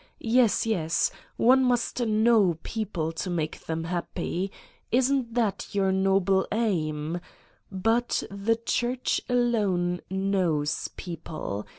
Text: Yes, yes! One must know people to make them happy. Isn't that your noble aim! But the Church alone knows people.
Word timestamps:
Yes, 0.37 0.65
yes! 0.65 1.11
One 1.37 1.63
must 1.63 1.99
know 2.07 2.57
people 2.63 3.11
to 3.11 3.29
make 3.29 3.67
them 3.67 3.83
happy. 3.83 4.51
Isn't 4.91 5.35
that 5.35 5.67
your 5.75 5.91
noble 5.91 6.47
aim! 6.51 7.21
But 7.71 8.23
the 8.31 8.55
Church 8.55 9.21
alone 9.29 10.01
knows 10.09 10.87
people. 10.97 11.67